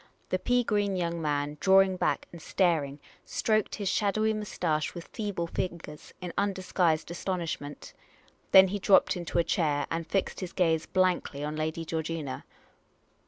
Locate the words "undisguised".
6.39-7.11